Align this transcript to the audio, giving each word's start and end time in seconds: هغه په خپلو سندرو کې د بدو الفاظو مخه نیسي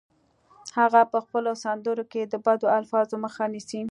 هغه 0.77 1.01
په 1.11 1.17
خپلو 1.25 1.51
سندرو 1.63 2.03
کې 2.11 2.21
د 2.31 2.33
بدو 2.45 2.67
الفاظو 2.77 3.15
مخه 3.23 3.43
نیسي 3.53 3.79